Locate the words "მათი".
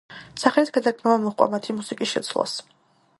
1.53-1.77